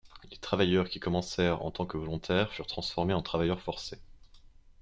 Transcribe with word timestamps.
Les 0.31 0.37
travailleurs 0.37 0.89
qui 0.89 0.99
commencèrent 0.99 1.63
en 1.63 1.69
tant 1.69 1.85
que 1.85 1.95
volontaires 1.95 2.51
furent 2.51 2.65
transformés 2.65 3.13
en 3.13 3.21
travailleurs 3.21 3.61
forcés. 3.61 4.01